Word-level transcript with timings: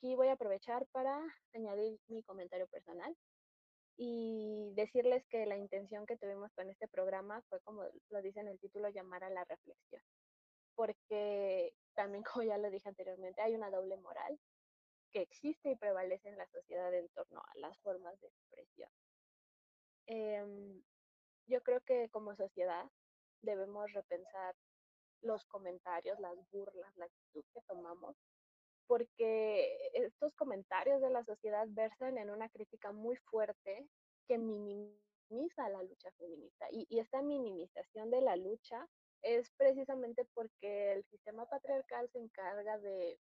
aquí 0.00 0.14
voy 0.14 0.28
a 0.28 0.32
aprovechar 0.32 0.86
para 0.92 1.20
añadir 1.52 2.00
mi 2.08 2.22
comentario 2.22 2.66
personal 2.68 3.14
y 3.98 4.72
decirles 4.74 5.26
que 5.28 5.44
la 5.44 5.58
intención 5.58 6.06
que 6.06 6.16
tuvimos 6.16 6.50
con 6.54 6.70
este 6.70 6.88
programa 6.88 7.42
fue, 7.50 7.60
como 7.60 7.84
lo 8.08 8.22
dice 8.22 8.40
en 8.40 8.48
el 8.48 8.58
título, 8.58 8.88
llamar 8.88 9.24
a 9.24 9.30
la 9.30 9.44
reflexión. 9.44 10.00
Porque 10.74 11.74
también, 11.94 12.24
como 12.32 12.44
ya 12.44 12.56
lo 12.56 12.70
dije 12.70 12.88
anteriormente, 12.88 13.42
hay 13.42 13.54
una 13.54 13.70
doble 13.70 13.98
moral 13.98 14.40
que 15.12 15.20
existe 15.20 15.72
y 15.72 15.76
prevalece 15.76 16.30
en 16.30 16.38
la 16.38 16.46
sociedad 16.46 16.94
en 16.94 17.08
torno 17.10 17.40
a 17.40 17.58
las 17.58 17.78
formas 17.80 18.18
de 18.20 18.28
expresión. 18.28 18.90
Em, 20.06 20.82
yo 21.46 21.62
creo 21.62 21.82
que 21.82 22.08
como 22.08 22.34
sociedad 22.36 22.88
debemos 23.42 23.92
repensar 23.92 24.56
los 25.20 25.44
comentarios, 25.44 26.18
las 26.20 26.38
burlas, 26.50 26.96
la 26.96 27.04
actitud 27.04 27.44
que 27.52 27.60
tomamos, 27.68 28.16
porque 28.90 29.78
estos 29.92 30.34
comentarios 30.34 31.00
de 31.00 31.10
la 31.10 31.22
sociedad 31.22 31.64
versan 31.68 32.18
en 32.18 32.28
una 32.28 32.48
crítica 32.48 32.90
muy 32.90 33.14
fuerte 33.30 33.86
que 34.26 34.36
minimiza 34.36 35.68
la 35.68 35.80
lucha 35.84 36.10
feminista. 36.18 36.66
Y, 36.72 36.98
esta 36.98 37.22
minimización 37.22 38.10
de 38.10 38.20
la 38.20 38.34
lucha 38.34 38.88
es 39.22 39.48
precisamente 39.56 40.26
porque 40.34 40.90
el 40.90 41.04
sistema 41.04 41.46
patriarcal 41.46 42.10
se 42.10 42.18
encarga 42.18 42.78
de 42.78 43.16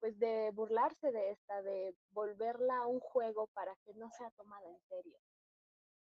pues 0.00 0.18
de 0.18 0.50
burlarse 0.54 1.12
de 1.12 1.30
esta, 1.30 1.62
de 1.62 1.94
volverla 2.10 2.88
un 2.88 2.98
juego 2.98 3.46
para 3.54 3.76
que 3.84 3.94
no 3.94 4.10
sea 4.18 4.28
tomada 4.30 4.68
en 4.68 4.80
serio. 4.88 5.16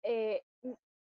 Eh, 0.03 0.43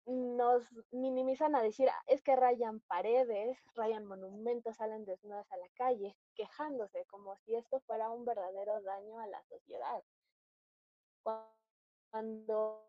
nos 0.10 0.64
minimizan 0.92 1.56
a 1.56 1.62
decir, 1.62 1.88
ah, 1.90 2.04
es 2.08 2.22
que 2.24 2.36
rayan 2.36 2.80
paredes, 2.82 3.58
rayan 3.76 4.06
monumentos, 4.06 4.76
salen 4.78 5.06
desnudas 5.06 5.50
a 5.52 5.58
la 5.58 5.70
calle, 5.76 6.16
quejándose 6.36 7.06
como 7.06 7.38
si 7.38 7.56
esto 7.56 7.80
fuera 7.82 8.10
un 8.10 8.26
verdadero 8.26 8.82
daño 8.82 9.20
a 9.20 9.28
la 9.28 9.44
sociedad. 9.44 10.04
Cuando 12.12 12.84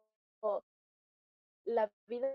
la 1.65 1.91
vida 2.07 2.35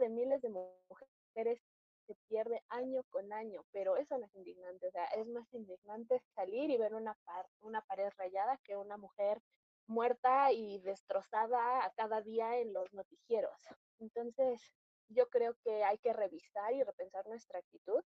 de 0.00 0.08
miles 0.08 0.40
de 0.40 0.48
mujeres 0.48 1.60
se 2.06 2.14
pierde 2.28 2.62
año 2.68 3.02
con 3.10 3.32
año, 3.32 3.64
pero 3.72 3.96
eso 3.96 4.16
no 4.16 4.24
es 4.26 4.34
indignante, 4.34 4.88
o 4.88 4.90
sea, 4.90 5.04
es 5.06 5.26
más 5.26 5.52
indignante 5.52 6.22
salir 6.34 6.70
y 6.70 6.78
ver 6.78 6.94
una, 6.94 7.16
una 7.60 7.82
pared 7.82 8.10
rayada 8.16 8.58
que 8.64 8.76
una 8.76 8.96
mujer 8.96 9.40
muerta 9.86 10.50
y 10.52 10.78
destrozada 10.78 11.84
a 11.84 11.90
cada 11.92 12.22
día 12.22 12.58
en 12.58 12.72
los 12.72 12.92
noticieros. 12.94 13.58
Entonces, 14.00 14.60
yo 15.08 15.28
creo 15.28 15.54
que 15.62 15.84
hay 15.84 15.98
que 15.98 16.12
revisar 16.12 16.72
y 16.72 16.82
repensar 16.82 17.26
nuestra 17.26 17.58
actitud. 17.58 18.02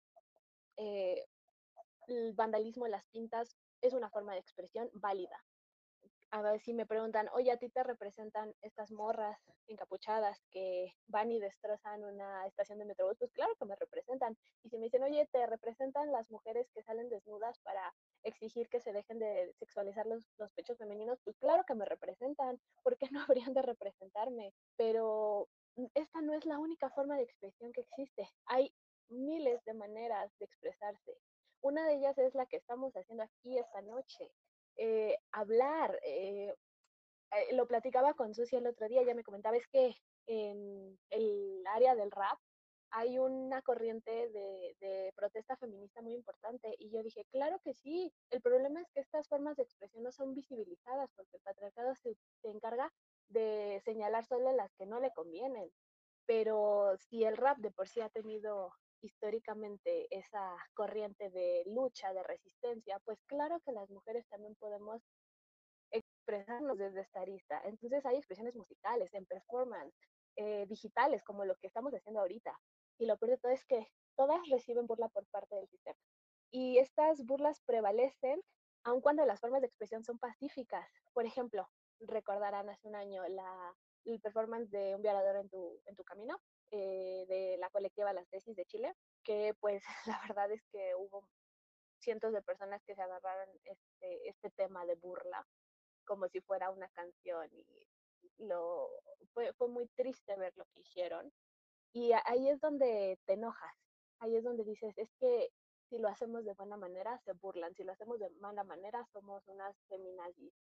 Eh, 0.77 1.25
el 2.09 2.33
vandalismo 2.35 2.87
en 2.87 2.93
las 2.93 3.07
pintas 3.07 3.57
es 3.81 3.93
una 3.95 4.11
forma 4.11 4.33
de 4.33 4.41
expresión 4.41 4.91
válida, 4.95 5.45
a 6.33 6.41
ver 6.41 6.61
si 6.63 6.73
me 6.73 6.87
preguntan, 6.87 7.29
oye, 7.35 7.53
a 7.53 7.59
ti 7.59 7.69
te 7.69 7.83
representan 7.83 8.55
estas 8.63 8.91
morras 8.91 9.39
encapuchadas 9.67 10.43
que 10.51 10.95
van 11.07 11.31
y 11.31 11.39
destrozan 11.39 12.03
una 12.05 12.47
estación 12.47 12.79
de 12.79 12.87
metrobús, 12.87 13.19
pues 13.19 13.31
claro 13.33 13.55
que 13.59 13.67
me 13.67 13.77
representan. 13.77 14.39
Y 14.63 14.71
si 14.71 14.79
me 14.79 14.85
dicen, 14.85 15.03
oye, 15.03 15.29
te 15.31 15.47
representan 15.47 16.11
las 16.11 16.31
mujeres 16.31 16.71
que 16.73 16.83
salen 16.83 17.11
desnudas 17.11 17.59
para 17.59 17.95
exigir 18.23 18.71
que 18.71 18.81
se 18.81 18.95
dejen 18.95 19.19
de 19.19 19.53
sexualizar 19.59 20.07
los, 20.07 20.27
los 20.39 20.51
pechos 20.55 20.79
femeninos, 20.79 21.21
pues 21.23 21.37
claro 21.37 21.65
que 21.67 21.75
me 21.75 21.85
representan. 21.85 22.59
¿Por 22.83 22.97
qué 22.97 23.09
no 23.11 23.21
habrían 23.29 23.53
de 23.53 23.61
representarme? 23.61 24.55
Pero 24.79 25.51
es 26.43 26.47
la 26.47 26.59
única 26.59 26.91
forma 26.91 27.17
de 27.17 27.23
expresión 27.23 27.73
que 27.73 27.83
existe. 27.83 28.29
Hay 28.47 28.73
miles 29.09 29.65
de 29.65 29.75
maneras 29.75 30.31
de 30.39 30.45
expresarse. 30.45 31.17
Una 31.61 31.87
de 31.87 31.95
ellas 31.95 32.19
es 32.19 32.35
la 32.35 32.47
que 32.47 32.57
estamos 32.57 32.93
haciendo 32.97 33.23
aquí 33.23 33.59
esta 33.59 33.81
noche, 33.83 34.33
eh, 34.77 35.17
hablar. 35.31 35.99
Eh, 36.03 36.53
eh, 37.33 37.55
lo 37.55 37.67
platicaba 37.67 38.15
con 38.15 38.35
Susi 38.35 38.57
el 38.57 38.67
otro 38.67 38.89
día, 38.89 39.03
ella 39.03 39.15
me 39.15 39.23
comentaba, 39.23 39.57
es 39.57 39.67
que 39.69 39.95
en 40.27 40.99
el 41.11 41.65
área 41.67 41.95
del 41.95 42.11
rap 42.11 42.39
hay 42.91 43.19
una 43.19 43.63
corriente 43.63 44.11
de, 44.11 44.77
de, 44.81 45.13
protesta 45.17 45.57
feminista 45.57 46.03
muy 46.03 46.15
importante. 46.15 46.75
Y 46.79 46.91
yo 46.91 47.03
dije, 47.03 47.25
claro 47.31 47.59
que 47.65 47.73
sí, 47.73 48.13
el 48.31 48.43
problema 48.43 48.83
es 48.83 48.91
que 48.91 49.01
estas 49.01 49.29
formas 49.29 49.57
de 49.57 49.63
expresión 49.63 50.03
no 50.03 50.13
son 50.13 50.35
visibilizadas 50.35 51.11
porque 51.17 51.37
el 51.37 51.43
patriarcado 51.43 51.95
se, 51.95 52.17
se 52.43 52.49
encarga 52.51 52.93
de 53.29 53.81
señalar 53.85 54.27
solo 54.27 54.53
las 54.53 54.75
que 54.75 54.85
no 54.85 55.01
le 55.01 55.11
convienen. 55.13 55.71
Pero 56.27 56.97
si 56.99 57.25
el 57.25 57.37
rap 57.37 57.59
de 57.59 57.71
por 57.71 57.89
sí 57.89 58.01
ha 58.01 58.09
tenido 58.09 58.73
históricamente 59.01 60.07
esa 60.11 60.57
corriente 60.75 61.31
de 61.31 61.65
lucha, 61.67 62.13
de 62.13 62.23
resistencia, 62.23 63.01
pues 63.05 63.23
claro 63.25 63.61
que 63.61 63.73
las 63.73 63.91
mujeres 63.91 64.27
también 64.29 64.55
podemos 64.57 65.03
expresarnos 65.91 66.79
desde 66.79 67.01
esta 67.01 67.21
arista. 67.21 67.61
Entonces 67.65 68.07
hay 68.07 68.17
expresiones 68.17 68.57
musicales, 68.57 69.13
en 69.15 69.27
performance, 69.27 69.95
eh, 70.37 70.67
digitales, 70.67 71.23
como 71.23 71.45
lo 71.45 71.57
que 71.57 71.67
estamos 71.67 71.93
haciendo 71.93 72.21
ahorita. 72.21 72.59
Y 72.99 73.07
lo 73.07 73.17
peor 73.19 73.33
de 73.33 73.39
todo 73.39 73.53
es 73.53 73.65
que 73.67 73.87
todas 74.17 74.41
reciben 74.49 74.87
burla 74.87 75.09
por 75.09 75.27
parte 75.27 75.57
del 75.57 75.69
sistema. 75.69 75.99
Y 76.51 76.79
estas 76.79 77.25
burlas 77.25 77.61
prevalecen 77.67 78.41
aun 78.85 79.01
cuando 79.01 79.25
las 79.27 79.41
formas 79.41 79.61
de 79.61 79.67
expresión 79.67 80.05
son 80.05 80.19
pacíficas. 80.19 80.89
Por 81.13 81.27
ejemplo, 81.27 81.69
recordarán 82.01 82.69
hace 82.69 82.89
un 82.89 82.97
año 82.97 83.27
la, 83.29 83.75
el 84.05 84.21
performance 84.21 84.71
de 84.71 84.95
un 84.95 85.03
violador 85.03 85.37
en 85.37 85.49
tu, 85.49 85.81
en 85.87 85.97
tu 85.97 86.05
camino, 86.05 86.41
eh, 86.71 87.25
de 87.29 87.57
la 87.59 87.71
colectiva 87.71 88.13
Las 88.13 88.29
Tesis 88.29 88.57
de 88.57 88.67
Chile, 88.67 88.95
que 89.23 89.55
pues 89.61 89.83
la 90.07 90.21
verdad 90.27 90.51
es 90.51 90.63
que 90.71 90.95
hubo 90.97 91.29
cientos 92.01 92.33
de 92.33 92.43
personas 92.43 92.83
que 92.85 92.95
se 92.95 93.03
agarraron 93.03 93.49
este, 93.65 94.29
este 94.29 94.51
tema 94.51 94.85
de 94.87 94.97
burla 94.97 95.47
como 96.05 96.29
si 96.29 96.41
fuera 96.41 96.71
una 96.71 96.89
canción 96.89 97.49
y 97.53 97.87
lo 98.39 98.91
fue, 99.33 99.53
fue 99.53 99.69
muy 99.69 99.87
triste 99.95 100.35
ver 100.37 100.53
lo 100.57 100.65
que 100.67 100.81
hicieron. 100.81 101.33
Y 101.93 102.13
ahí 102.25 102.49
es 102.49 102.61
donde 102.61 103.19
te 103.25 103.35
enojas 103.35 103.73
ahí 104.23 104.37
es 104.37 104.45
donde 104.45 104.65
dices 104.65 104.97
es 104.97 105.13
que 105.19 105.51
si 105.89 105.99
lo 105.99 106.09
hacemos 106.09 106.45
de 106.45 106.55
buena 106.55 106.77
manera 106.77 107.19
se 107.25 107.33
burlan 107.33 107.75
si 107.75 107.83
lo 107.83 107.93
hacemos 107.93 108.19
de 108.21 108.31
mala 108.41 108.63
manera 108.65 109.05
somos 109.13 109.47
unas 109.49 109.77
feminazis 109.89 110.53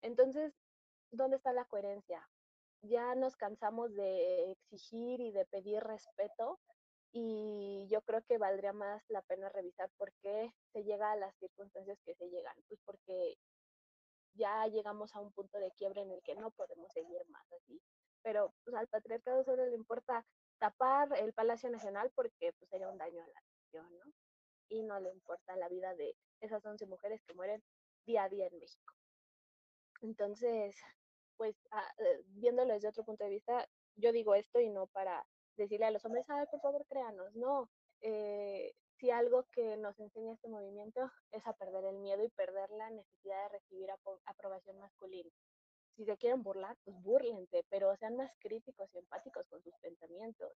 entonces 0.00 0.54
dónde 1.10 1.36
está 1.36 1.52
la 1.52 1.64
coherencia 1.64 2.26
ya 2.82 3.14
nos 3.14 3.36
cansamos 3.36 3.94
de 3.94 4.52
exigir 4.52 5.20
y 5.20 5.32
de 5.32 5.44
pedir 5.46 5.82
respeto 5.82 6.58
y 7.12 7.88
yo 7.90 8.02
creo 8.02 8.22
que 8.22 8.38
valdría 8.38 8.72
más 8.72 9.02
la 9.08 9.22
pena 9.22 9.48
revisar 9.48 9.90
por 9.96 10.12
qué 10.22 10.52
se 10.72 10.84
llega 10.84 11.10
a 11.10 11.16
las 11.16 11.34
circunstancias 11.38 11.98
que 12.04 12.14
se 12.14 12.28
llegan, 12.28 12.54
pues 12.68 12.80
porque 12.84 13.36
ya 14.34 14.66
llegamos 14.68 15.14
a 15.14 15.20
un 15.20 15.32
punto 15.32 15.58
de 15.58 15.72
quiebre 15.72 16.02
en 16.02 16.12
el 16.12 16.22
que 16.22 16.36
no 16.36 16.50
podemos 16.52 16.92
seguir 16.92 17.20
más 17.28 17.52
así. 17.52 17.80
Pero 18.22 18.52
pues, 18.64 18.76
al 18.76 18.86
patriarcado 18.86 19.42
solo 19.44 19.66
le 19.66 19.74
importa 19.74 20.24
tapar 20.58 21.08
el 21.18 21.32
Palacio 21.32 21.70
Nacional 21.70 22.10
porque 22.14 22.52
pues 22.58 22.68
sería 22.68 22.88
un 22.88 22.98
daño 22.98 23.22
a 23.22 23.26
la 23.26 23.40
nación, 23.40 23.98
¿no? 23.98 24.12
Y 24.68 24.82
no 24.82 25.00
le 25.00 25.10
importa 25.10 25.56
la 25.56 25.68
vida 25.68 25.94
de 25.94 26.14
esas 26.40 26.64
11 26.64 26.86
mujeres 26.86 27.20
que 27.26 27.34
mueren 27.34 27.62
día 28.06 28.24
a 28.24 28.28
día 28.28 28.46
en 28.46 28.58
México. 28.58 28.94
Entonces, 30.02 30.76
pues 31.40 31.56
ah, 31.70 31.90
eh, 31.96 32.22
viéndolo 32.26 32.74
desde 32.74 32.88
otro 32.88 33.02
punto 33.02 33.24
de 33.24 33.30
vista, 33.30 33.66
yo 33.96 34.12
digo 34.12 34.34
esto 34.34 34.60
y 34.60 34.68
no 34.68 34.88
para 34.88 35.26
decirle 35.56 35.86
a 35.86 35.90
los 35.90 36.04
hombres, 36.04 36.26
ay, 36.28 36.44
por 36.50 36.60
favor, 36.60 36.84
créanos, 36.86 37.34
no. 37.34 37.70
Eh, 38.02 38.74
si 38.98 39.10
algo 39.10 39.46
que 39.50 39.78
nos 39.78 39.98
enseña 39.98 40.34
este 40.34 40.48
movimiento 40.48 41.10
es 41.32 41.46
a 41.46 41.54
perder 41.54 41.86
el 41.86 41.96
miedo 41.96 42.22
y 42.22 42.28
perder 42.28 42.68
la 42.72 42.90
necesidad 42.90 43.42
de 43.44 43.56
recibir 43.56 43.88
aprobación 44.26 44.78
masculina. 44.80 45.30
Si 45.96 46.04
se 46.04 46.18
quieren 46.18 46.42
burlar, 46.42 46.76
pues 46.84 47.00
burlense, 47.00 47.64
pero 47.70 47.96
sean 47.96 48.16
más 48.16 48.30
críticos 48.40 48.90
y 48.92 48.98
empáticos 48.98 49.48
con 49.48 49.62
sus 49.62 49.72
pensamientos. 49.78 50.52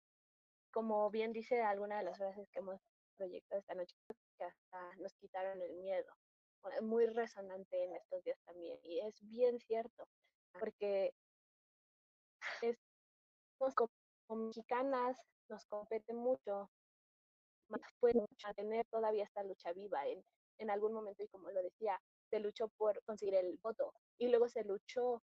Como 0.70 1.08
bien 1.08 1.32
dice 1.32 1.62
alguna 1.62 1.96
de 1.96 2.04
las 2.04 2.18
frases 2.18 2.46
que 2.50 2.58
hemos 2.58 2.78
proyectado 3.16 3.58
esta 3.58 3.74
noche, 3.74 3.96
que 4.36 4.44
hasta 4.44 4.96
nos 4.96 5.14
quitaron 5.14 5.62
el 5.62 5.76
miedo. 5.76 6.12
Muy 6.82 7.06
resonante 7.06 7.84
en 7.84 7.94
estos 7.94 8.22
días 8.22 8.38
también. 8.44 8.78
Y 8.82 9.00
es 9.00 9.18
bien 9.22 9.58
cierto 9.60 10.06
porque 10.58 11.12
es, 12.62 12.76
como, 13.74 14.46
mexicanas 14.46 15.18
nos 15.48 15.64
compete 15.66 16.14
mucho, 16.14 16.70
puede 18.00 18.26
tener 18.56 18.86
todavía 18.86 19.24
esta 19.24 19.42
lucha 19.42 19.72
viva 19.72 20.06
en, 20.06 20.24
en 20.58 20.70
algún 20.70 20.92
momento 20.92 21.22
y 21.22 21.28
como 21.28 21.50
lo 21.50 21.62
decía, 21.62 22.00
se 22.30 22.40
luchó 22.40 22.68
por 22.68 23.02
conseguir 23.04 23.34
el 23.34 23.58
voto 23.62 23.92
y 24.18 24.28
luego 24.28 24.48
se 24.48 24.64
luchó 24.64 25.22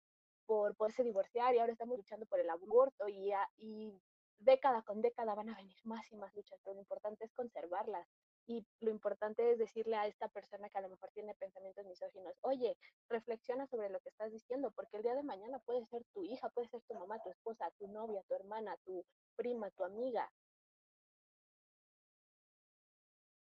por 0.46 0.76
poderse 0.76 1.04
divorciar 1.04 1.54
y 1.54 1.60
ahora 1.60 1.74
estamos 1.74 1.98
luchando 1.98 2.26
por 2.26 2.40
el 2.40 2.50
aborto 2.50 3.08
y, 3.08 3.32
y 3.58 4.02
década 4.40 4.82
con 4.84 5.02
década 5.02 5.36
van 5.36 5.50
a 5.50 5.56
venir 5.56 5.78
más 5.84 6.12
y 6.12 6.16
más 6.16 6.34
luchas, 6.36 6.60
pero 6.64 6.76
lo 6.76 6.82
importante 6.82 7.26
es 7.26 7.34
conservarlas 7.34 8.08
y 8.48 8.66
lo 8.80 8.90
importante 8.90 9.52
es 9.52 9.60
decirle 9.60 9.98
a 9.98 10.08
esta 10.08 10.30
persona 10.30 10.70
que 10.70 10.78
a 10.78 10.82
lo 10.82 10.90
mejor 10.90 11.12
tiene 11.12 11.36
pensamientos 11.36 11.86
misóginos, 11.86 12.34
oye, 12.42 12.78
reflexiona 13.10 13.68
sobre 13.68 13.90
lo 13.90 14.00
que 14.00 14.10
estás 14.10 14.32
diciendo, 14.32 14.72
porque 14.72 14.98
el 14.98 15.04
día 15.04 15.16
de 15.16 15.24
mañana 15.24 15.60
puede 15.60 15.86
ser 15.86 16.04
tu 16.14 16.24
hija, 16.24 16.50
puede 16.50 16.70
ser 16.70 16.82
tu 16.84 16.96
mamá, 16.96 17.22
tu 17.22 17.30
esposa, 17.30 17.70
tu 17.78 17.88
novia, 17.90 18.24
tu 18.24 18.36
hermana, 18.36 18.78
tu 18.86 19.06
prima, 19.36 19.70
tu 19.72 19.84
amiga. 19.84 20.32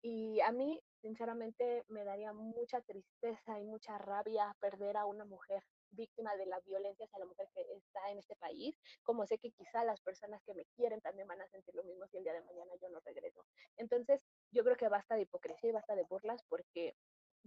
Y 0.03 0.41
a 0.41 0.51
mí 0.51 0.81
sinceramente 1.01 1.85
me 1.87 2.03
daría 2.03 2.33
mucha 2.33 2.81
tristeza 2.81 3.59
y 3.59 3.63
mucha 3.63 3.97
rabia 3.97 4.55
perder 4.59 4.97
a 4.97 5.05
una 5.05 5.25
mujer 5.25 5.63
víctima 5.91 6.35
de 6.35 6.45
la 6.45 6.59
violencia 6.61 7.05
hacia 7.05 7.19
la 7.19 7.25
mujer 7.25 7.47
que 7.53 7.61
está 7.73 8.09
en 8.09 8.17
este 8.17 8.35
país, 8.35 8.79
como 9.03 9.25
sé 9.25 9.37
que 9.37 9.51
quizá 9.51 9.83
las 9.83 10.01
personas 10.01 10.41
que 10.43 10.53
me 10.53 10.65
quieren 10.75 11.01
también 11.01 11.27
van 11.27 11.41
a 11.41 11.47
sentir 11.47 11.75
lo 11.75 11.83
mismo 11.83 12.07
si 12.07 12.17
el 12.17 12.23
día 12.23 12.33
de 12.33 12.41
mañana 12.41 12.71
yo 12.81 12.89
no 12.89 12.99
regreso. 13.01 13.45
Entonces, 13.77 14.25
yo 14.51 14.63
creo 14.63 14.75
que 14.75 14.89
basta 14.89 15.15
de 15.15 15.21
hipocresía 15.21 15.69
y 15.69 15.73
basta 15.73 15.95
de 15.95 16.03
burlas 16.03 16.43
porque 16.49 16.95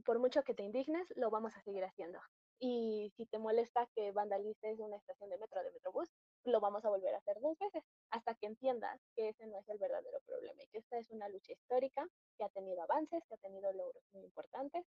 por 0.04 0.18
mucho 0.18 0.42
que 0.42 0.54
te 0.54 0.62
indignes, 0.62 1.06
lo 1.16 1.30
vamos 1.30 1.56
a 1.56 1.62
seguir 1.62 1.84
haciendo. 1.84 2.18
Y 2.58 3.12
si 3.16 3.26
te 3.26 3.38
molesta 3.38 3.86
que 3.94 4.12
vandalices 4.12 4.80
una 4.80 4.96
estación 4.96 5.30
de 5.30 5.38
metro 5.38 5.60
o 5.60 5.64
de 5.64 5.72
metrobús, 5.72 6.10
lo 6.44 6.60
vamos 6.60 6.84
a 6.84 6.88
volver 6.88 7.14
a 7.14 7.18
hacer 7.18 7.40
dos 7.40 7.58
veces 7.58 7.84
hasta 8.10 8.34
que 8.34 8.46
entiendas 8.46 9.00
que 9.14 9.28
ese 9.28 9.46
no 9.46 9.58
es 9.58 9.68
el 9.68 9.78
verdadero 9.78 10.20
problema 10.26 10.62
y 10.62 10.66
que 10.68 10.78
esta 10.78 10.98
es 10.98 11.10
una 11.10 11.28
lucha 11.28 11.52
histórica 11.52 12.06
que 12.36 12.44
ha 12.44 12.48
tenido 12.48 12.82
avances, 12.82 13.22
que 13.28 13.34
ha 13.34 13.38
tenido 13.38 13.72
logros 13.72 14.04
muy 14.12 14.24
importantes 14.24 14.84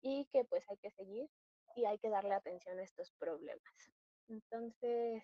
y 0.00 0.26
que 0.26 0.44
pues 0.44 0.64
hay 0.68 0.76
que 0.78 0.90
seguir 0.90 1.28
y 1.74 1.84
hay 1.84 1.98
que 1.98 2.10
darle 2.10 2.34
atención 2.34 2.78
a 2.78 2.84
estos 2.84 3.12
problemas. 3.18 3.62
Entonces, 4.28 5.22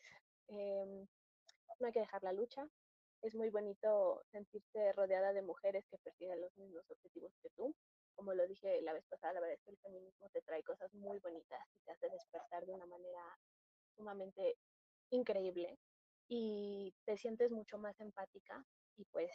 eh, 0.49 1.07
no 1.81 1.87
hay 1.87 1.93
que 1.93 2.01
dejar 2.01 2.23
la 2.23 2.33
lucha. 2.33 2.67
Es 3.23 3.35
muy 3.35 3.51
bonito 3.51 4.23
sentirse 4.31 4.93
rodeada 4.93 5.33
de 5.33 5.43
mujeres 5.43 5.87
que 5.89 5.99
persiguen 5.99 6.41
los 6.41 6.57
mismos 6.57 6.85
objetivos 6.91 7.33
que 7.41 7.51
tú. 7.51 7.75
Como 8.15 8.35
lo 8.35 8.47
dije 8.47 8.83
la 8.83 8.93
vez 8.93 9.05
pasada, 9.07 9.35
la 9.35 9.41
verdad 9.41 9.55
es 9.55 9.63
que 9.63 9.71
el 9.71 9.79
feminismo 9.79 10.29
te 10.31 10.43
trae 10.43 10.63
cosas 10.63 10.93
muy 10.93 11.19
bonitas 11.21 11.61
y 11.77 11.81
te 11.85 11.93
hace 11.93 12.11
despertar 12.11 12.67
de 12.67 12.75
una 12.75 12.87
manera 12.87 13.39
sumamente 13.97 14.57
increíble 15.11 15.79
y 16.29 16.95
te 17.05 17.17
sientes 17.17 17.51
mucho 17.51 17.79
más 17.79 18.01
empática 18.01 18.65
y 18.97 19.05
pues, 19.07 19.31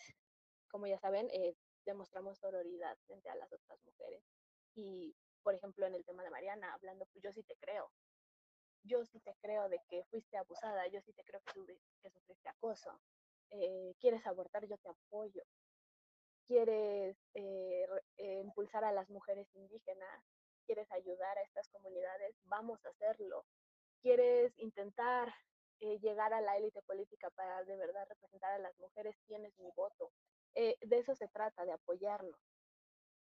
como 0.70 0.88
ya 0.88 1.00
saben, 1.00 1.30
eh, 1.32 1.56
demostramos 1.86 2.38
sororidad 2.40 2.98
frente 3.06 3.30
a 3.30 3.36
las 3.36 3.52
otras 3.52 3.80
mujeres. 3.86 4.24
Y, 4.76 5.16
por 5.44 5.56
ejemplo, 5.56 5.86
en 5.86 5.96
el 5.96 6.06
tema 6.06 6.24
de 6.24 6.30
Mariana, 6.30 6.74
hablando, 6.74 7.06
pues 7.08 7.24
yo 7.24 7.32
sí 7.32 7.44
te 7.44 7.56
creo. 7.56 7.92
Yo 8.84 9.04
sí 9.06 9.20
te 9.22 9.36
creo 9.42 9.70
de 9.70 9.80
que 9.88 10.04
fuiste 10.06 10.38
abusada, 10.38 10.88
yo 10.88 11.02
sí 11.02 11.14
te 11.14 11.24
creo 11.24 11.42
que, 11.42 12.10
sufriste 12.10 12.50
acoso. 12.50 13.00
Eh, 13.52 13.94
quieres 14.00 14.26
abortar, 14.26 14.66
yo 14.68 14.78
te 14.78 14.90
apoyo. 14.90 15.44
Quieres 16.48 17.18
eh, 17.34 17.86
eh, 18.18 18.42
impulsar 18.42 18.84
a 18.86 18.92
las 18.92 19.10
mujeres 19.10 19.48
indígenas, 19.54 20.24
quieres 20.66 20.90
ayudar 20.92 21.38
a 21.38 21.42
estas 21.44 21.68
comunidades, 21.70 22.36
vamos 22.46 22.86
a 22.86 22.90
hacerlo. 22.90 23.46
Quieres 24.02 24.58
intentar 24.60 25.34
eh, 25.80 26.00
llegar 26.00 26.34
a 26.34 26.42
la 26.42 26.58
élite 26.58 26.82
política 26.84 27.30
para 27.32 27.64
de 27.66 27.76
verdad 27.76 28.08
representar 28.08 28.54
a 28.54 28.60
las 28.60 28.78
mujeres, 28.80 29.16
tienes 29.28 29.58
mi 29.60 29.70
voto. 29.76 30.12
De 30.56 30.98
eso 30.98 31.14
se 31.14 31.28
trata, 31.28 31.66
de 31.66 31.74
apoyarnos. 31.74 32.40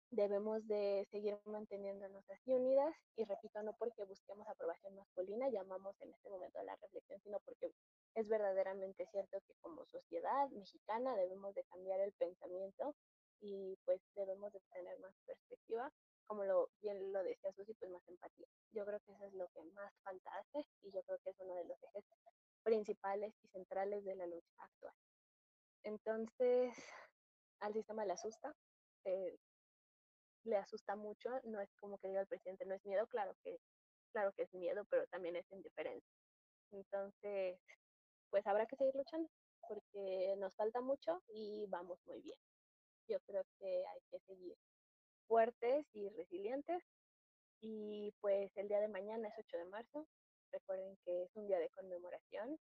Debemos 0.09 0.67
de 0.67 1.07
seguir 1.09 1.39
manteniéndonos 1.45 2.29
así 2.29 2.53
unidas 2.53 2.93
y 3.15 3.23
repito, 3.23 3.63
no 3.63 3.73
porque 3.77 4.03
busquemos 4.03 4.45
aprobación 4.49 4.93
masculina, 4.95 5.47
llamamos 5.49 5.95
en 6.01 6.11
este 6.13 6.29
momento 6.29 6.59
a 6.59 6.63
la 6.63 6.75
reflexión, 6.75 7.21
sino 7.21 7.39
porque 7.39 7.71
es 8.15 8.27
verdaderamente 8.29 9.05
cierto 9.07 9.39
que 9.41 9.53
como 9.61 9.85
sociedad 9.85 10.49
mexicana 10.49 11.15
debemos 11.15 11.53
de 11.55 11.63
cambiar 11.65 11.99
el 11.99 12.13
pensamiento 12.13 12.95
y 13.41 13.77
pues 13.85 14.01
debemos 14.15 14.53
de 14.53 14.61
tener 14.71 14.99
más 14.99 15.13
perspectiva, 15.25 15.91
como 16.27 16.45
lo 16.45 16.69
bien 16.81 17.11
lo 17.11 17.23
decía 17.23 17.51
Susi, 17.53 17.73
pues 17.73 17.91
más 17.91 18.07
empatía. 18.07 18.47
Yo 18.71 18.85
creo 18.85 18.99
que 19.01 19.11
eso 19.11 19.25
es 19.25 19.33
lo 19.33 19.47
que 19.49 19.63
más 19.73 19.93
falta 20.03 20.31
hace 20.37 20.65
y 20.81 20.91
yo 20.91 21.03
creo 21.03 21.19
que 21.19 21.31
es 21.31 21.39
uno 21.39 21.55
de 21.55 21.65
los 21.65 21.77
ejes 21.83 22.05
principales 22.63 23.33
y 23.43 23.47
centrales 23.49 24.05
de 24.05 24.15
la 24.15 24.25
lucha 24.27 24.53
actual. 24.57 24.93
Entonces, 25.83 26.73
al 27.59 27.73
sistema 27.73 28.05
le 28.05 28.13
asusta, 28.13 28.55
eh, 29.03 29.37
le 30.45 30.57
asusta 30.57 30.95
mucho, 30.95 31.29
no 31.43 31.59
es 31.59 31.69
como 31.79 31.97
que 31.97 32.07
diga 32.07 32.21
el 32.21 32.27
presidente, 32.27 32.65
no 32.65 32.75
es 32.75 32.85
miedo, 32.85 33.05
claro 33.07 33.35
que, 33.43 33.59
claro 34.11 34.31
que 34.33 34.43
es 34.43 34.53
miedo, 34.53 34.85
pero 34.89 35.05
también 35.07 35.35
es 35.35 35.51
indiferencia. 35.51 36.15
Entonces, 36.71 37.59
pues 38.29 38.45
habrá 38.47 38.65
que 38.65 38.75
seguir 38.75 38.95
luchando, 38.95 39.29
porque 39.67 40.35
nos 40.37 40.55
falta 40.55 40.81
mucho 40.81 41.21
y 41.27 41.65
vamos 41.67 41.99
muy 42.05 42.21
bien. 42.21 42.37
Yo 43.07 43.19
creo 43.21 43.43
que 43.59 43.85
hay 43.87 44.01
que 44.11 44.19
seguir 44.19 44.55
fuertes 45.27 45.85
y 45.93 46.09
resilientes. 46.09 46.83
Y 47.61 48.13
pues 48.19 48.51
el 48.57 48.67
día 48.67 48.81
de 48.81 48.89
mañana 48.89 49.29
es 49.29 49.35
8 49.37 49.57
de 49.57 49.65
marzo, 49.65 50.05
Recuerden 50.53 50.95
que 51.03 51.23
es 51.23 51.35
un 51.35 51.47
día 51.47 51.57
de 51.57 51.69
conmemoración. 51.71 52.59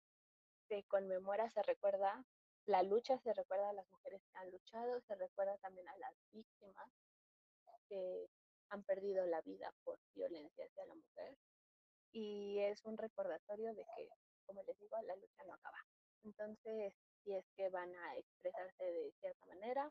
Se 0.69 0.85
conmemora, 0.85 1.51
se 1.51 1.61
recuerda 1.65 2.25
la 2.67 2.85
lucha, 2.85 3.19
se 3.19 3.35
recuerda 3.35 3.71
a 3.71 3.73
las 3.73 3.91
mujeres 3.91 4.23
que 4.31 4.39
han 4.39 4.51
luchado, 4.53 5.01
se 5.01 5.17
recuerda 5.17 5.59
también 5.59 5.89
a 5.89 5.97
las 5.97 6.15
víctimas 6.31 6.89
que 7.89 8.29
han 8.69 8.85
perdido 8.85 9.27
la 9.27 9.41
vida 9.43 9.75
por 9.83 9.99
violencia 10.15 10.65
hacia 10.65 10.87
la 10.87 10.95
mujer. 10.95 11.37
Y 12.13 12.61
es 12.61 12.85
un 12.85 12.97
recordatorio 12.97 13.75
de 13.75 13.85
que, 13.97 14.09
como 14.47 14.63
les 14.63 14.79
digo, 14.79 14.97
la 15.03 15.17
lucha 15.17 15.45
no 15.45 15.55
acaba. 15.55 15.79
Entonces, 16.25 16.95
si 17.25 17.35
es 17.35 17.45
que 17.57 17.69
van 17.69 17.95
a 17.95 18.17
expresarse 18.17 18.85
de 18.85 19.13
cierta 19.21 19.47
manera, 19.47 19.91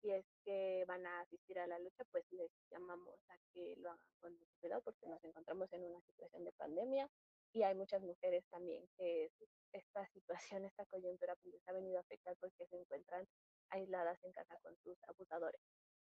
si 0.00 0.10
es 0.10 0.26
que 0.44 0.84
van 0.86 1.06
a 1.06 1.20
asistir 1.20 1.58
a 1.58 1.66
la 1.66 1.78
lucha, 1.78 2.04
pues 2.10 2.24
les 2.32 2.50
llamamos 2.70 3.18
a 3.30 3.38
que 3.52 3.74
lo 3.76 3.90
hagan 3.90 4.14
con 4.20 4.32
mucho 4.34 4.54
cuidado 4.60 4.82
porque 4.82 5.06
nos 5.06 5.22
encontramos 5.24 5.72
en 5.72 5.84
una 5.84 6.00
situación 6.02 6.44
de 6.44 6.52
pandemia 6.52 7.08
y 7.52 7.62
hay 7.62 7.74
muchas 7.74 8.02
mujeres 8.02 8.44
también 8.50 8.86
que 8.96 9.30
esta 9.72 10.06
situación, 10.12 10.64
esta 10.64 10.84
coyuntura 10.86 11.34
pues 11.36 11.54
les 11.54 11.68
ha 11.68 11.72
venido 11.72 11.98
a 11.98 12.00
afectar 12.00 12.36
porque 12.40 12.66
se 12.66 12.76
encuentran 12.76 13.26
aisladas 13.70 14.22
en 14.24 14.32
casa 14.32 14.56
con 14.62 14.76
sus 14.82 14.96
abusadores. 15.08 15.60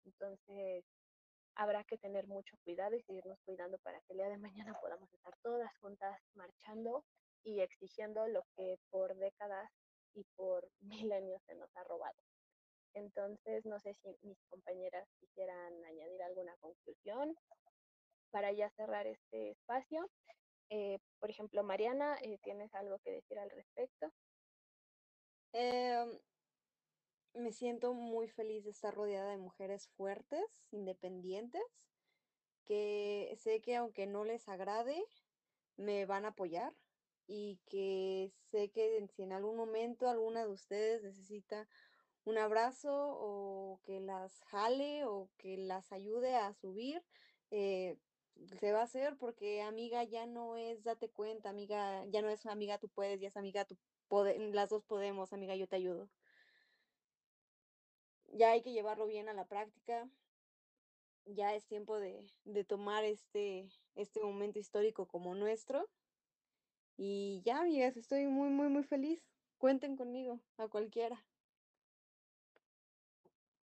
Entonces, 0.05 0.85
habrá 1.57 1.85
que 1.85 1.99
tener 1.99 2.27
mucho 2.27 2.57
cuidado 2.65 2.97
y 2.97 3.03
seguirnos 3.03 3.39
cuidando 3.45 3.79
para 3.79 4.01
que 4.03 4.13
el 4.13 4.19
día 4.19 4.29
de 4.29 4.39
mañana 4.39 4.79
podamos 4.81 5.13
estar 5.13 5.35
todas 5.43 5.77
juntas 5.79 6.21
marchando 6.35 7.05
y 7.45 7.61
exigiendo 7.61 8.27
lo 8.27 8.43
que 8.57 8.79
por 8.91 9.15
décadas 9.17 9.71
y 10.15 10.25
por 10.37 10.69
milenios 10.81 11.43
se 11.47 11.55
nos 11.55 11.75
ha 11.77 11.85
robado. 11.85 12.17
Entonces, 12.95 13.65
no 13.67 13.79
sé 13.81 13.95
si 13.95 14.17
mis 14.23 14.39
compañeras 14.49 15.09
quisieran 15.19 15.85
añadir 15.85 16.23
alguna 16.23 16.57
conclusión 16.61 17.35
para 18.31 18.53
ya 18.53 18.71
cerrar 18.71 19.07
este 19.07 19.51
espacio. 19.51 20.09
Eh, 20.71 20.99
por 21.19 21.31
ejemplo, 21.31 21.63
Mariana, 21.63 22.17
eh, 22.23 22.39
¿tienes 22.43 22.73
algo 22.75 22.99
que 23.01 23.11
decir 23.11 23.39
al 23.39 23.51
respecto? 23.51 24.13
Em, 25.53 26.19
me 27.35 27.53
siento 27.53 27.95
muy 27.95 28.29
feliz 28.29 28.65
de 28.65 28.71
estar 28.71 28.95
rodeada 28.95 29.31
de 29.31 29.39
mujeres 29.39 29.89
fuertes, 29.97 30.69
independientes, 30.73 31.63
que 32.65 33.37
sé 33.39 33.61
que 33.61 33.77
aunque 33.77 34.07
no 34.07 34.25
les 34.25 34.49
agrade, 34.49 35.05
me 35.77 36.07
van 36.07 36.25
a 36.25 36.29
apoyar 36.29 36.73
y 37.27 37.59
que 37.67 38.33
sé 38.51 38.71
que 38.71 39.07
si 39.15 39.23
en 39.23 39.33
algún 39.33 39.57
momento 39.57 40.09
alguna 40.09 40.45
de 40.45 40.53
ustedes 40.53 41.03
necesita 41.03 41.69
un 42.25 42.39
abrazo 42.39 42.91
o 42.93 43.81
que 43.85 44.01
las 44.01 44.41
jale 44.45 45.05
o 45.05 45.29
que 45.37 45.57
las 45.59 45.93
ayude 45.93 46.37
a 46.37 46.55
subir, 46.55 47.03
eh, 47.51 47.99
se 48.59 48.73
va 48.73 48.81
a 48.81 48.85
hacer 48.85 49.17
porque 49.17 49.63
amiga 49.63 50.03
ya 50.05 50.27
no 50.27 50.57
es 50.57 50.83
date 50.83 51.09
cuenta, 51.09 51.51
amiga 51.51 52.05
ya 52.07 52.23
no 52.23 52.29
es 52.29 52.47
amiga 52.47 52.79
tú 52.79 52.89
puedes, 52.89 53.21
ya 53.21 53.29
es 53.29 53.37
amiga 53.37 53.65
tú 53.65 53.79
pode 54.09 54.39
las 54.53 54.71
dos 54.71 54.85
podemos, 54.85 55.33
amiga 55.33 55.55
yo 55.55 55.69
te 55.69 55.77
ayudo. 55.77 56.11
Ya 58.33 58.51
hay 58.51 58.63
que 58.63 58.73
llevarlo 58.73 59.07
bien 59.07 59.29
a 59.29 59.35
la 59.35 59.47
práctica. 59.47 60.09
Ya 61.27 61.55
es 61.55 61.67
tiempo 61.67 61.99
de 61.99 62.27
de 62.45 62.65
tomar 62.65 63.05
este 63.05 63.69
este 63.95 64.21
momento 64.21 64.59
histórico 64.59 65.07
como 65.07 65.35
nuestro. 65.35 65.89
Y 66.97 67.43
ya, 67.45 67.61
amigas, 67.61 67.97
estoy 67.97 68.27
muy, 68.27 68.51
muy, 68.51 68.69
muy 68.69 68.85
feliz. 68.85 69.25
Cuenten 69.59 69.97
conmigo, 69.97 70.41
a 70.59 70.69
cualquiera. 70.69 71.25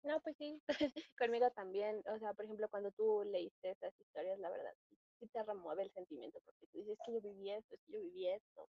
No, 0.02 0.20
pues 0.22 0.36
sí, 0.38 0.62
conmigo 1.18 1.50
también. 1.52 2.02
O 2.08 2.18
sea, 2.18 2.32
por 2.34 2.44
ejemplo, 2.46 2.68
cuando 2.70 2.90
tú 2.92 3.22
leíste 3.24 3.70
esas 3.72 3.94
historias, 4.00 4.38
la 4.38 4.50
verdad, 4.50 4.72
sí, 5.18 5.28
te 5.28 5.42
remueve 5.44 5.84
el 5.84 5.92
sentimiento, 5.92 6.40
porque 6.44 6.66
tú 6.68 6.78
dices 6.78 6.98
que 7.04 7.12
yo 7.14 7.20
viví 7.20 7.50
esto, 7.50 7.74
es 7.74 7.82
que 7.82 7.92
yo 7.92 8.00
viví 8.00 8.28
esto. 8.28 8.68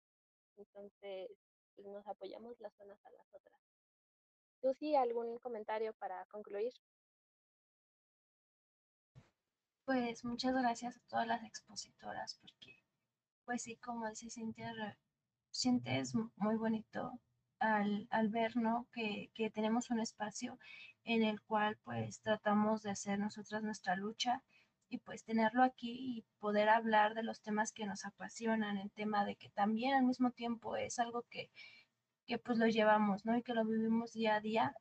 Entonces, 0.58 1.30
pues 1.76 1.88
nos 1.88 2.06
apoyamos 2.08 2.60
las 2.60 2.74
unas 2.80 3.00
a 3.06 3.12
las 3.12 3.28
otras. 3.34 3.62
¿Tú 4.62 4.74
sí 4.80 4.96
algún 4.96 5.40
comentario 5.40 5.94
para 5.96 6.26
concluir? 6.28 6.74
Pues 9.86 10.24
muchas 10.24 10.54
gracias 10.54 10.98
a 10.98 11.02
todas 11.10 11.28
las 11.28 11.44
expositoras, 11.44 12.38
porque, 12.42 12.79
pues 13.50 13.64
sí, 13.64 13.78
como 13.78 14.06
se 14.14 14.30
siente, 14.30 14.64
sientes 15.50 16.14
muy 16.36 16.56
bonito 16.56 17.20
al, 17.58 18.08
al 18.12 18.30
ver, 18.30 18.56
¿no? 18.56 18.88
Que, 18.94 19.32
que, 19.34 19.50
tenemos 19.50 19.90
un 19.90 20.00
espacio 20.00 20.60
en 21.04 21.24
el 21.24 21.42
cual 21.42 21.76
pues 21.84 22.22
tratamos 22.22 22.84
de 22.84 22.92
hacer 22.92 23.18
nosotras 23.18 23.64
nuestra 23.64 23.96
lucha 23.96 24.44
y 24.88 25.00
pues 25.00 25.24
tenerlo 25.24 25.64
aquí 25.64 26.20
y 26.20 26.26
poder 26.38 26.70
hablar 26.70 27.16
de 27.16 27.24
los 27.24 27.42
temas 27.42 27.72
que 27.72 27.88
nos 27.88 28.06
apasionan, 28.06 28.78
el 28.78 28.92
tema 28.92 29.26
de 29.26 29.36
que 29.36 29.50
también 29.50 29.96
al 29.96 30.04
mismo 30.04 30.30
tiempo 30.30 30.78
es 30.78 31.00
algo 31.00 31.24
que, 31.32 31.50
que 32.28 32.38
pues 32.38 32.60
lo 32.60 32.68
llevamos, 32.68 33.26
¿no? 33.26 33.36
Y 33.36 33.42
que 33.42 33.56
lo 33.56 33.66
vivimos 33.66 34.14
día 34.14 34.36
a 34.36 34.42
día 34.42 34.76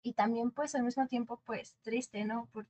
y 0.00 0.14
también 0.14 0.50
pues 0.50 0.74
al 0.74 0.82
mismo 0.82 1.06
tiempo 1.08 1.42
pues 1.44 1.76
triste, 1.82 2.24
¿no? 2.24 2.48
Por, 2.54 2.66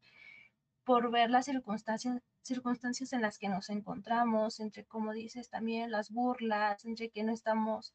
por 0.82 1.12
ver 1.12 1.30
las 1.30 1.44
circunstancias, 1.44 2.20
circunstancias 2.46 3.12
en 3.12 3.22
las 3.22 3.38
que 3.38 3.48
nos 3.48 3.70
encontramos, 3.70 4.60
entre, 4.60 4.84
como 4.84 5.12
dices, 5.12 5.50
también 5.50 5.90
las 5.90 6.10
burlas, 6.10 6.84
entre 6.84 7.10
que 7.10 7.24
no 7.24 7.32
estamos 7.32 7.94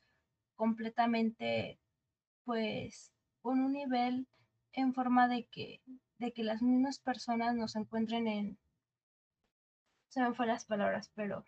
completamente 0.56 1.80
pues 2.44 3.12
con 3.42 3.60
un 3.62 3.74
nivel 3.74 4.28
en 4.74 4.94
forma 4.94 5.28
de 5.28 5.46
que, 5.46 5.82
de 6.20 6.32
que 6.34 6.44
las 6.44 6.62
mismas 6.62 7.00
personas 7.00 7.56
nos 7.56 7.76
encuentren 7.76 8.28
en, 8.28 8.60
se 10.10 10.22
me 10.22 10.34
fue 10.34 10.46
las 10.46 10.66
palabras, 10.66 11.12
pero, 11.16 11.46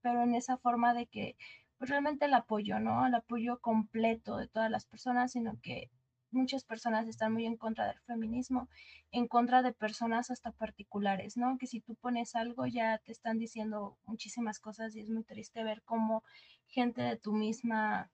pero 0.00 0.22
en 0.22 0.34
esa 0.34 0.56
forma 0.58 0.94
de 0.94 1.06
que 1.06 1.36
pues 1.78 1.90
realmente 1.90 2.26
el 2.26 2.34
apoyo, 2.34 2.80
¿no? 2.80 3.06
El 3.06 3.14
apoyo 3.14 3.60
completo 3.60 4.36
de 4.36 4.48
todas 4.48 4.70
las 4.70 4.86
personas, 4.86 5.32
sino 5.32 5.60
que 5.60 5.90
muchas 6.34 6.64
personas 6.64 7.08
están 7.08 7.32
muy 7.32 7.46
en 7.46 7.56
contra 7.56 7.86
del 7.86 8.00
feminismo, 8.00 8.68
en 9.10 9.28
contra 9.28 9.62
de 9.62 9.72
personas 9.72 10.30
hasta 10.30 10.52
particulares, 10.52 11.36
¿no? 11.36 11.56
Que 11.58 11.66
si 11.66 11.80
tú 11.80 11.94
pones 11.94 12.34
algo 12.34 12.66
ya 12.66 12.98
te 12.98 13.12
están 13.12 13.38
diciendo 13.38 13.96
muchísimas 14.04 14.60
cosas 14.60 14.94
y 14.96 15.00
es 15.00 15.10
muy 15.10 15.24
triste 15.24 15.64
ver 15.64 15.82
cómo 15.82 16.22
gente 16.66 17.02
de 17.02 17.16
tu 17.16 17.32
misma 17.32 18.10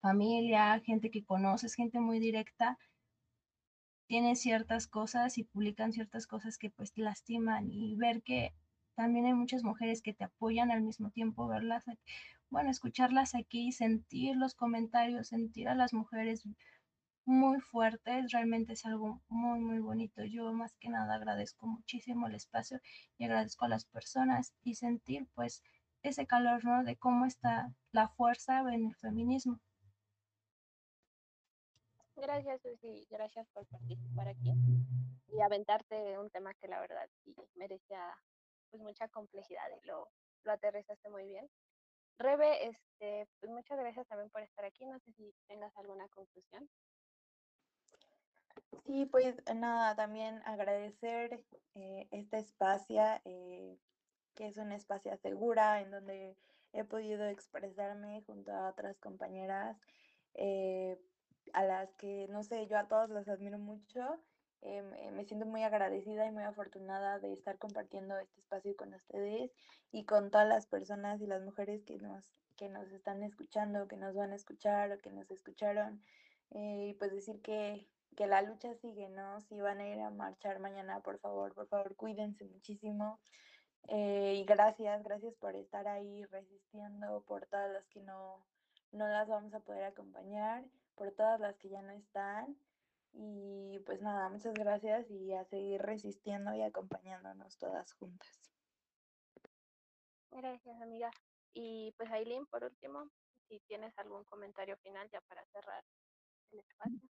familia, 0.00 0.80
gente 0.80 1.10
que 1.10 1.24
conoces, 1.24 1.74
gente 1.74 2.00
muy 2.00 2.20
directa, 2.20 2.78
tiene 4.06 4.36
ciertas 4.36 4.86
cosas 4.86 5.38
y 5.38 5.44
publican 5.44 5.92
ciertas 5.92 6.26
cosas 6.26 6.58
que 6.58 6.70
pues 6.70 6.92
lastiman 6.96 7.70
y 7.70 7.96
ver 7.96 8.22
que 8.22 8.54
también 8.94 9.26
hay 9.26 9.34
muchas 9.34 9.64
mujeres 9.64 10.02
que 10.02 10.14
te 10.14 10.24
apoyan 10.24 10.70
al 10.70 10.82
mismo 10.82 11.10
tiempo, 11.10 11.48
verlas, 11.48 11.84
bueno, 12.50 12.70
escucharlas 12.70 13.34
aquí, 13.34 13.72
sentir 13.72 14.36
los 14.36 14.54
comentarios, 14.54 15.28
sentir 15.28 15.68
a 15.68 15.74
las 15.74 15.92
mujeres 15.92 16.44
muy 17.26 17.60
fuertes, 17.60 18.32
realmente 18.32 18.74
es 18.74 18.84
algo 18.84 19.22
muy, 19.28 19.60
muy 19.60 19.78
bonito. 19.78 20.24
Yo 20.24 20.52
más 20.52 20.76
que 20.76 20.88
nada 20.88 21.14
agradezco 21.14 21.66
muchísimo 21.66 22.26
el 22.26 22.34
espacio 22.34 22.80
y 23.18 23.24
agradezco 23.24 23.64
a 23.64 23.68
las 23.68 23.84
personas 23.84 24.54
y 24.62 24.74
sentir 24.74 25.26
pues 25.34 25.62
ese 26.02 26.26
calor, 26.26 26.64
¿no? 26.64 26.84
De 26.84 26.96
cómo 26.96 27.24
está 27.24 27.72
la 27.92 28.08
fuerza 28.08 28.60
en 28.72 28.86
el 28.86 28.94
feminismo. 28.96 29.58
Gracias, 32.16 32.62
Susi. 32.62 33.06
Gracias 33.10 33.48
por 33.48 33.66
participar 33.66 34.28
aquí 34.28 34.52
y 35.28 35.40
aventarte 35.40 36.18
un 36.18 36.30
tema 36.30 36.54
que 36.54 36.68
la 36.68 36.80
verdad 36.80 37.08
sí 37.24 37.34
merecía 37.54 38.16
pues 38.70 38.82
mucha 38.82 39.08
complejidad 39.08 39.66
y 39.82 39.86
lo, 39.86 40.08
lo 40.44 40.52
aterrizaste 40.52 41.10
muy 41.10 41.26
bien. 41.26 41.48
Rebe, 42.18 42.68
este, 42.68 43.26
pues 43.40 43.50
muchas 43.50 43.78
gracias 43.78 44.06
también 44.06 44.30
por 44.30 44.42
estar 44.42 44.64
aquí. 44.64 44.86
No 44.86 44.98
sé 45.00 45.12
si 45.12 45.34
tengas 45.48 45.76
alguna 45.76 46.08
conclusión. 46.08 46.68
Sí, 48.86 49.06
pues 49.06 49.36
nada, 49.54 49.96
también 49.96 50.42
agradecer 50.44 51.42
eh, 51.74 52.06
este 52.10 52.38
espacio, 52.38 53.02
eh, 53.24 53.78
que 54.34 54.48
es 54.48 54.58
un 54.58 54.72
espacio 54.72 55.16
segura 55.16 55.80
en 55.80 55.90
donde 55.90 56.36
he 56.72 56.84
podido 56.84 57.24
expresarme 57.26 58.22
junto 58.26 58.52
a 58.52 58.68
otras 58.68 58.98
compañeras, 58.98 59.78
eh, 60.34 60.98
a 61.54 61.64
las 61.64 61.94
que, 61.94 62.26
no 62.28 62.42
sé, 62.42 62.66
yo 62.66 62.78
a 62.78 62.88
todas 62.88 63.10
las 63.10 63.28
admiro 63.28 63.58
mucho. 63.58 64.20
me 65.12 65.24
siento 65.24 65.46
muy 65.46 65.62
agradecida 65.62 66.26
y 66.26 66.30
muy 66.32 66.42
afortunada 66.44 67.18
de 67.18 67.32
estar 67.32 67.58
compartiendo 67.58 68.18
este 68.18 68.40
espacio 68.40 68.76
con 68.76 68.94
ustedes 68.94 69.52
y 69.92 70.04
con 70.04 70.30
todas 70.30 70.48
las 70.48 70.66
personas 70.66 71.20
y 71.20 71.26
las 71.26 71.42
mujeres 71.42 71.84
que 71.84 71.98
nos, 71.98 72.30
que 72.56 72.68
nos 72.68 72.90
están 72.92 73.22
escuchando, 73.22 73.88
que 73.88 73.96
nos 73.96 74.14
van 74.14 74.32
a 74.32 74.36
escuchar 74.36 74.92
o 74.92 75.00
que 75.00 75.10
nos 75.10 75.30
escucharon. 75.30 76.02
y 76.50 76.94
pues 76.94 77.12
decir 77.12 77.40
que 77.42 77.88
que 78.14 78.26
la 78.26 78.42
lucha 78.42 78.74
sigue, 78.74 79.08
¿no? 79.08 79.40
Si 79.42 79.60
van 79.60 79.80
a 79.80 79.88
ir 79.88 80.00
a 80.00 80.10
marchar 80.10 80.58
mañana, 80.58 81.00
por 81.00 81.18
favor, 81.18 81.54
por 81.54 81.68
favor, 81.68 81.96
cuídense 81.96 82.44
muchísimo. 82.44 83.20
Eh, 83.88 84.34
y 84.36 84.44
gracias, 84.44 85.02
gracias 85.02 85.34
por 85.34 85.54
estar 85.56 85.86
ahí 85.88 86.24
resistiendo, 86.26 87.22
por 87.26 87.46
todas 87.46 87.70
las 87.72 87.86
que 87.88 88.00
no, 88.00 88.44
no 88.92 89.06
las 89.08 89.28
vamos 89.28 89.52
a 89.54 89.60
poder 89.60 89.84
acompañar, 89.84 90.64
por 90.94 91.12
todas 91.12 91.40
las 91.40 91.56
que 91.58 91.68
ya 91.68 91.82
no 91.82 91.92
están. 91.92 92.56
Y 93.12 93.78
pues 93.86 94.02
nada, 94.02 94.28
muchas 94.28 94.54
gracias 94.54 95.08
y 95.10 95.32
a 95.32 95.44
seguir 95.44 95.80
resistiendo 95.82 96.52
y 96.54 96.62
acompañándonos 96.62 97.58
todas 97.58 97.92
juntas. 97.94 98.50
Gracias, 100.30 100.80
amiga. 100.80 101.10
Y 101.52 101.94
pues 101.96 102.10
Aileen, 102.10 102.46
por 102.46 102.64
último, 102.64 103.08
si 103.48 103.60
tienes 103.60 103.96
algún 103.98 104.24
comentario 104.24 104.76
final 104.78 105.08
ya 105.10 105.20
para 105.28 105.44
cerrar 105.46 105.84
el 106.50 106.58
espacio. 106.58 107.13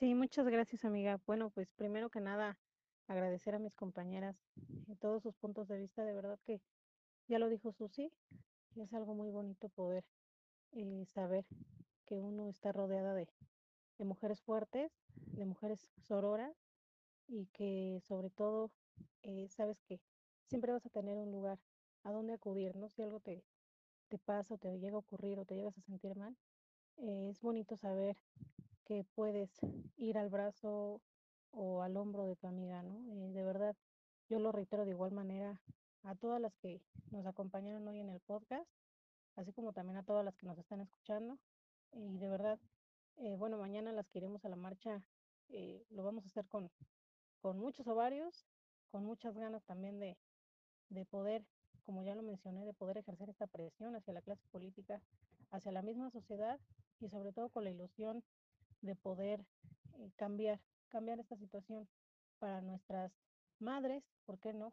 Sí, 0.00 0.14
muchas 0.14 0.46
gracias, 0.46 0.86
amiga. 0.86 1.20
Bueno, 1.26 1.50
pues 1.50 1.72
primero 1.74 2.08
que 2.08 2.20
nada, 2.20 2.58
agradecer 3.06 3.54
a 3.54 3.58
mis 3.58 3.74
compañeras 3.74 4.34
y 4.86 4.96
todos 4.96 5.22
sus 5.22 5.36
puntos 5.36 5.68
de 5.68 5.76
vista. 5.76 6.04
De 6.06 6.14
verdad 6.14 6.38
que 6.46 6.62
ya 7.28 7.38
lo 7.38 7.50
dijo 7.50 7.72
Susi, 7.72 8.10
es 8.76 8.94
algo 8.94 9.14
muy 9.14 9.30
bonito 9.30 9.68
poder 9.68 10.04
eh, 10.72 11.04
saber 11.06 11.46
que 12.06 12.20
uno 12.20 12.48
está 12.48 12.72
rodeada 12.72 13.14
de, 13.14 13.28
de 13.98 14.04
mujeres 14.06 14.40
fuertes, 14.42 14.90
de 15.16 15.44
mujeres 15.46 15.88
sororas 15.98 16.56
y 17.28 17.46
que 17.48 18.00
sobre 18.02 18.30
todo 18.30 18.72
eh, 19.22 19.48
sabes 19.50 19.82
que 19.82 20.00
siempre 20.46 20.72
vas 20.72 20.86
a 20.86 20.90
tener 20.90 21.18
un 21.18 21.32
lugar 21.32 21.60
a 22.04 22.12
donde 22.12 22.34
acudir, 22.34 22.76
¿no? 22.76 22.88
Si 22.88 23.02
algo 23.02 23.20
te, 23.20 23.44
te 24.08 24.18
pasa 24.18 24.54
o 24.54 24.58
te 24.58 24.78
llega 24.78 24.96
a 24.96 25.00
ocurrir 25.00 25.38
o 25.40 25.46
te 25.46 25.56
llegas 25.56 25.78
a 25.78 25.82
sentir 25.82 26.16
mal, 26.16 26.36
eh, 26.98 27.28
es 27.30 27.40
bonito 27.40 27.76
saber 27.76 28.16
que 28.90 29.04
puedes 29.14 29.48
ir 29.98 30.18
al 30.18 30.30
brazo 30.30 31.00
o 31.52 31.82
al 31.82 31.96
hombro 31.96 32.26
de 32.26 32.34
tu 32.34 32.48
amiga, 32.48 32.82
¿no? 32.82 32.98
Eh, 33.12 33.30
de 33.30 33.44
verdad, 33.44 33.76
yo 34.28 34.40
lo 34.40 34.50
reitero 34.50 34.84
de 34.84 34.90
igual 34.90 35.12
manera 35.12 35.62
a 36.02 36.16
todas 36.16 36.40
las 36.40 36.56
que 36.56 36.82
nos 37.12 37.24
acompañaron 37.24 37.86
hoy 37.86 38.00
en 38.00 38.08
el 38.08 38.18
podcast, 38.18 38.68
así 39.36 39.52
como 39.52 39.72
también 39.72 39.96
a 39.96 40.02
todas 40.02 40.24
las 40.24 40.36
que 40.36 40.46
nos 40.48 40.58
están 40.58 40.80
escuchando. 40.80 41.38
Y 41.92 42.18
de 42.18 42.28
verdad, 42.28 42.58
eh, 43.18 43.36
bueno, 43.36 43.58
mañana 43.58 43.92
las 43.92 44.08
que 44.08 44.18
iremos 44.18 44.44
a 44.44 44.48
la 44.48 44.56
marcha, 44.56 45.00
eh, 45.50 45.86
lo 45.90 46.02
vamos 46.02 46.24
a 46.24 46.26
hacer 46.26 46.48
con, 46.48 46.68
con 47.40 47.60
muchos 47.60 47.86
ovarios, 47.86 48.44
con 48.90 49.04
muchas 49.04 49.38
ganas 49.38 49.62
también 49.66 50.00
de, 50.00 50.18
de 50.88 51.06
poder, 51.06 51.46
como 51.84 52.02
ya 52.02 52.16
lo 52.16 52.22
mencioné, 52.22 52.66
de 52.66 52.74
poder 52.74 52.98
ejercer 52.98 53.30
esta 53.30 53.46
presión 53.46 53.94
hacia 53.94 54.14
la 54.14 54.22
clase 54.22 54.48
política, 54.50 55.00
hacia 55.52 55.70
la 55.70 55.82
misma 55.82 56.10
sociedad 56.10 56.58
y 56.98 57.08
sobre 57.08 57.32
todo 57.32 57.50
con 57.50 57.62
la 57.62 57.70
ilusión 57.70 58.24
de 58.82 58.94
poder 58.96 59.44
eh, 59.94 60.10
cambiar, 60.16 60.60
cambiar 60.88 61.20
esta 61.20 61.36
situación 61.36 61.88
para 62.38 62.60
nuestras 62.60 63.12
madres, 63.58 64.02
¿por 64.24 64.38
qué 64.38 64.52
no? 64.52 64.72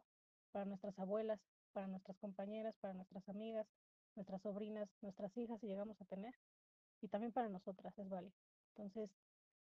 Para 0.52 0.64
nuestras 0.64 0.98
abuelas, 0.98 1.40
para 1.72 1.86
nuestras 1.86 2.16
compañeras, 2.18 2.74
para 2.80 2.94
nuestras 2.94 3.28
amigas, 3.28 3.66
nuestras 4.14 4.42
sobrinas, 4.42 4.88
nuestras 5.02 5.36
hijas, 5.36 5.60
si 5.60 5.66
llegamos 5.66 6.00
a 6.00 6.04
tener, 6.06 6.34
y 7.00 7.08
también 7.08 7.32
para 7.32 7.48
nosotras, 7.48 7.96
es 7.98 8.08
válido. 8.08 8.34
Entonces, 8.74 9.10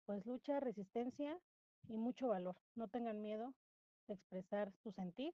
pues 0.05 0.25
lucha, 0.25 0.59
resistencia 0.59 1.37
y 1.87 1.97
mucho 1.97 2.27
valor. 2.29 2.55
No 2.75 2.87
tengan 2.87 3.21
miedo 3.21 3.53
de 4.07 4.13
expresar 4.13 4.71
su 4.83 4.91
sentir 4.91 5.33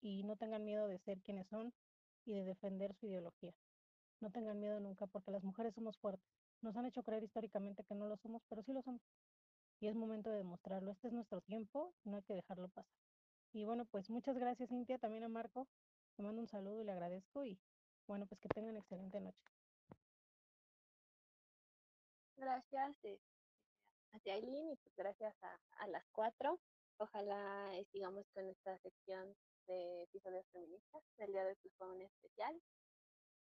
y 0.00 0.24
no 0.24 0.36
tengan 0.36 0.64
miedo 0.64 0.88
de 0.88 0.98
ser 0.98 1.20
quienes 1.22 1.48
son 1.48 1.72
y 2.24 2.34
de 2.34 2.44
defender 2.44 2.94
su 2.94 3.06
ideología. 3.06 3.54
No 4.20 4.30
tengan 4.30 4.60
miedo 4.60 4.80
nunca 4.80 5.06
porque 5.06 5.30
las 5.30 5.44
mujeres 5.44 5.74
somos 5.74 5.96
fuertes. 5.98 6.39
Nos 6.62 6.76
han 6.76 6.86
hecho 6.86 7.02
creer 7.02 7.24
históricamente 7.24 7.84
que 7.84 7.94
no 7.94 8.06
lo 8.06 8.16
somos, 8.16 8.42
pero 8.48 8.62
sí 8.62 8.72
lo 8.72 8.82
somos. 8.82 9.02
Y 9.80 9.88
es 9.88 9.94
momento 9.94 10.30
de 10.30 10.38
demostrarlo. 10.38 10.90
Este 10.90 11.08
es 11.08 11.14
nuestro 11.14 11.40
tiempo, 11.40 11.94
no 12.04 12.16
hay 12.16 12.22
que 12.22 12.34
dejarlo 12.34 12.68
pasar. 12.68 12.94
Y 13.52 13.64
bueno, 13.64 13.84
pues 13.86 14.10
muchas 14.10 14.36
gracias, 14.36 14.68
Cintia, 14.68 14.98
también 14.98 15.24
a 15.24 15.28
Marco. 15.28 15.66
Le 16.16 16.24
mando 16.24 16.42
un 16.42 16.48
saludo 16.48 16.80
y 16.80 16.84
le 16.84 16.92
agradezco 16.92 17.44
y 17.44 17.58
bueno, 18.06 18.26
pues 18.26 18.40
que 18.40 18.48
tengan 18.48 18.76
excelente 18.76 19.20
noche. 19.20 19.42
Gracias 22.36 22.96
eh, 23.04 23.20
a 24.12 24.32
Aileen 24.32 24.70
y 24.70 24.76
pues 24.76 24.94
gracias 24.96 25.34
a, 25.42 25.60
a 25.78 25.86
las 25.88 26.04
cuatro. 26.12 26.60
Ojalá 26.98 27.72
sigamos 27.92 28.26
con 28.34 28.48
esta 28.48 28.78
sección 28.78 29.34
de 29.66 30.02
episodios 30.02 30.46
feministas. 30.52 31.02
El 31.18 31.32
día 31.32 31.44
de 31.44 31.50
hoy 31.50 31.56
pues, 31.62 31.74
fue 31.78 31.88
un 31.88 32.02
especial. 32.02 32.62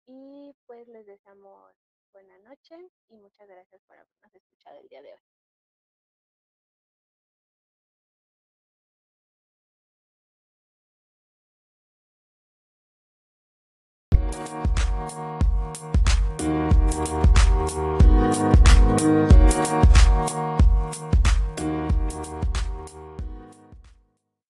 Y 0.06 0.54
pues 0.66 0.88
les 0.88 1.06
deseamos 1.06 1.74
buena 2.14 2.38
noche 2.38 2.76
y 3.08 3.16
muchas 3.16 3.48
gracias 3.48 3.82
por 3.88 3.96
habernos 3.96 4.34
escuchado 4.36 4.80
el 4.80 4.88
día 4.88 5.02
de 5.02 5.14
hoy. 5.14 5.33